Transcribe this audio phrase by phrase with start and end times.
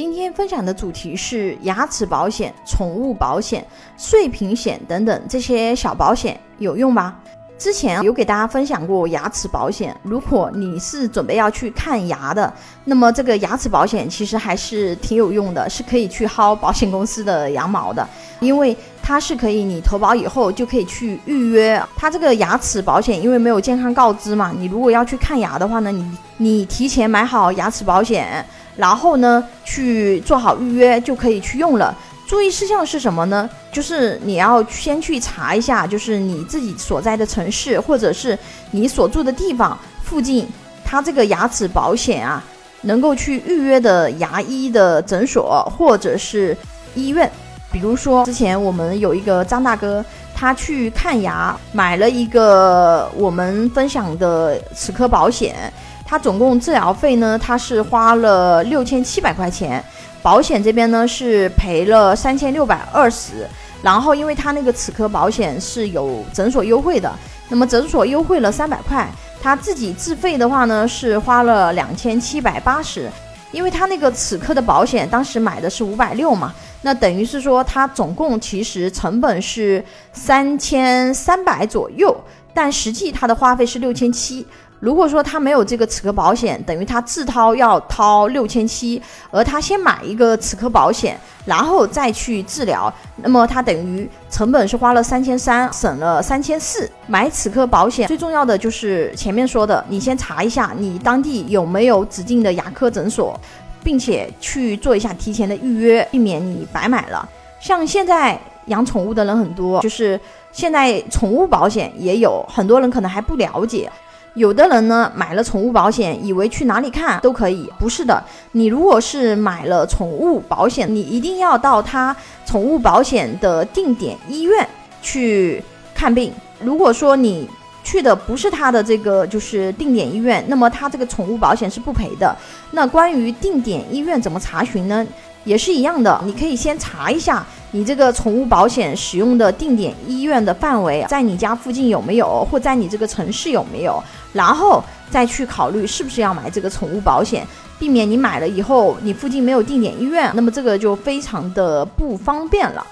[0.00, 3.62] 今天分享的主题是牙齿保险、宠物保险、
[3.98, 7.16] 碎屏险等等这些小保险有用吗？
[7.58, 12.50] 之前有给大家分享过牙齿保险，如果你是准备要去看牙的，
[12.82, 18.08] 那么这个牙齿保险其实还是挺有用的，是可以去薅保险公司的羊毛的，
[18.40, 21.78] 因为它是可以你投保以后就可以去预约。
[21.94, 28.42] 它这个牙齿保险因为没有健康告知嘛，你如果要去看牙的话呢，你你提前买好牙齿保险，
[28.80, 31.94] 然后呢去做好预约就可以去用了。
[32.26, 33.48] 注意事项是什么呢？
[33.72, 38.38] 就是你要先去查一下，就是你自己所在的城市或者是
[38.70, 40.48] 你所住的地方附近，
[40.84, 42.42] 它这个牙齿保险啊，
[42.82, 46.56] 能够去预约的牙医的诊所或者是
[46.94, 47.30] 医院。
[47.72, 50.04] 比如说之前我们有一个张大哥，
[50.34, 55.72] 他去看牙，买了一个我们分享的齿科保险，
[56.10, 59.80] 他总共治疗费呢，他是花了六千七百块钱。
[60.20, 63.48] 保险这边呢是赔了三千六百二十，
[63.80, 67.08] 然后因为他那个齿科保险是有诊所优惠的，
[67.48, 69.08] 那么诊所优惠了三百块，
[69.40, 73.08] 他自己自费的话呢是花了两千七百八十，
[73.52, 79.82] 因为他那个齿科的保险当时买的是五百六嘛，那等于是说他总共其实成本是
[80.12, 82.14] 三千三百左右，
[82.52, 84.44] 但实际他的花费是六千七。
[84.80, 89.00] 如果说他没有这个齿科保险，等于他自掏要掏六千七，
[89.30, 96.90] 而他先买一个齿科保险，然后再去治疗，那么他等于成本是花了三千三，省了三千四。
[97.06, 103.38] 买齿科保险最重要的就是前面说的，你先查一下你当地有没有指定的牙科诊所，
[103.84, 107.28] 并且去做一下提前的预约，避免你白买了。
[107.60, 110.18] 像现在养宠物的人很多，就是
[110.52, 113.90] 现在宠物保险也有很多人可能还不了解。
[114.34, 118.22] 有的人呢买了宠物保险，以为去哪里看都可以，不是的。
[118.52, 122.14] 你如果是买了宠物保险，你一定要到他
[122.46, 124.68] 宠物保险的定点医院
[125.02, 125.62] 去
[125.94, 126.32] 看病。
[126.60, 127.48] 如果说你
[127.90, 132.36] 去的不是他的这个就是定点医院，那么他这个宠物保险是不赔的。
[132.70, 135.04] 那关于定点医院怎么查询呢？
[135.42, 144.00] 也是一样的，你可以先查一下你这个宠物保险使用的定点医院的范围，在你家附近有没有，或在你这个城市有没有，
[144.32, 144.80] 然后
[145.10, 147.44] 再去考虑是不是要买这个宠物保险，
[147.76, 152.86] 避免你买了以后你附近没有定点医院，那么这个就非常的不方便了。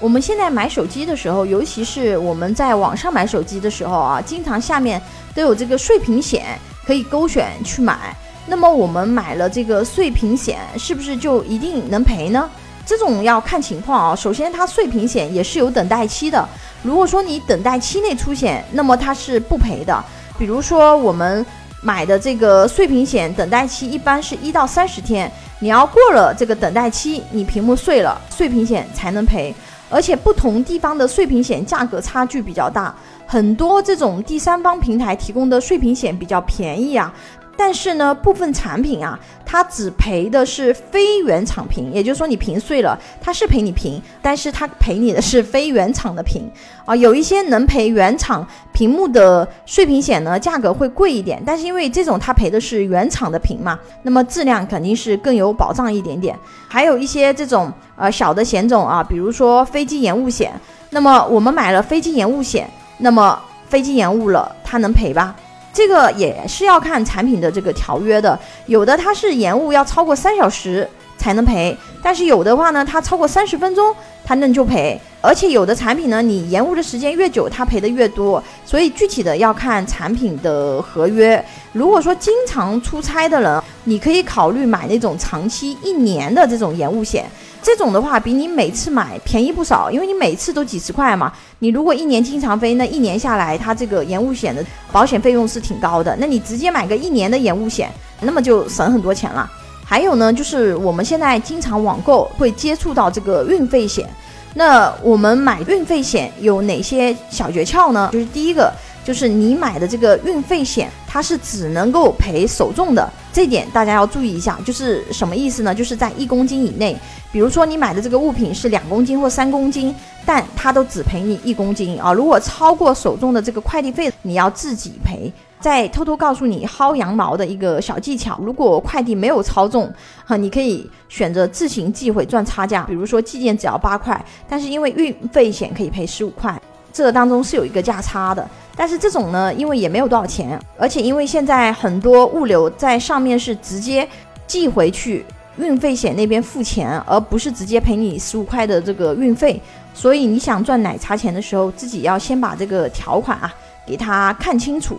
[0.00, 5.00] 我们现在买手机的时候，尤其是我们在网上买手机的时候啊，经常下面
[5.34, 8.14] 都有这个碎屏险可以勾选去买。
[8.46, 12.50] 那么我们买了这个碎屏险，是不是就一定能赔呢？
[12.84, 14.14] 这种要看情况啊。
[14.14, 16.46] 首先，它碎屏险也是有等待期的。
[16.82, 20.04] 如果说你等待期内出险，那么它是不赔的。
[20.36, 21.46] 比如说我们
[21.80, 25.32] 买的这个碎屏险，等待期一般是一到三十天。
[25.64, 29.54] 你要过了这个等待期，你屏幕碎了，碎屏险才能赔。
[29.88, 32.94] 而且不同地方的碎屏险价格差距比较大，
[33.26, 37.10] 很多这种第三方平台提供的碎屏险比较便宜啊。
[37.56, 46.50] 但是呢，部分产品啊，它只赔的是非原厂屏，也就是说你屏碎了，它是赔你屏，但是它赔你的是非原厂的屏
[46.84, 46.94] 啊。
[46.96, 56.36] 有一些能赔原厂屏幕的碎屏险呢，价格会贵一点，但是因为这种它赔的是原厂的屏嘛，那么质量肯定是更有保障一点点。
[56.68, 60.52] 还有一些这种呃小的险种啊，比如说飞机延误险，
[60.90, 65.34] 那么我们买了飞机延误险，那么飞机延误了，它能赔吧？
[65.74, 73.92] 这个也是要看产品的这个条约的，有的它是延误要超过三小时才能赔，但是有的话呢，它超过三十分钟
[74.24, 81.44] 它能就赔，而且有的产品呢，你延误的时间越久，它赔的越多，所以具体的要看产品的合约。
[81.72, 87.28] 如果说经常出差的人，你可以考虑买那种长期一年的这种延误险。
[87.64, 91.32] 这种的话比你每次买便宜不少，因为你每次都几十块嘛。
[91.60, 96.14] 你如果一年经常飞，那一年下来，它这个延误险的保险费用是挺高的。
[96.20, 99.50] 那你直接买个一年的延误险，那么就省很多钱了。
[99.82, 104.06] 还有呢，就是我们现在经常网购会接触到这个运费险。
[104.52, 108.10] 那我们买运费险有哪些小诀窍呢？
[108.12, 108.70] 就是第一个，
[109.04, 113.08] 就是你买的这个运费险，它是只能够赔首重的。
[113.32, 115.74] 这点大家要注意一下，就是什么意思呢？
[115.74, 116.96] 就是在一公斤以内，
[117.30, 122.12] 比如说你买的这个物品是两公斤或三公斤，但它都只赔你一公斤啊。
[122.12, 125.30] 如果超过首重的这个快递费，你要自己赔。
[125.60, 129.90] 再偷偷告诉你薅羊毛的一个小技巧：如果快递没有超重，
[130.22, 132.82] 哈，你可以选择自行寄回赚差价。
[132.82, 136.60] 比如说寄件只要八块，但是因为运费险可以赔十五块，
[136.92, 138.46] 这当中是有一个价差的。
[138.76, 144.08] 但是这种呢，因为也没有多少钱，而且因为现在很多物流在上面是直接
[144.46, 145.24] 寄回去
[145.56, 149.60] 运费险那边付钱，而不是直接赔你十五块的这个运费。
[149.94, 153.54] 所以你想赚奶茶钱的时候，自己要先把这个条款啊
[153.86, 154.98] 给他看清楚。